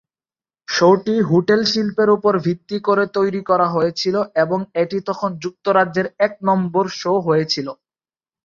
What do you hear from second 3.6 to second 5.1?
হয়েছিল এবং এটি